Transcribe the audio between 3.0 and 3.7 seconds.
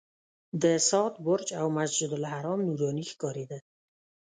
ښکارېده.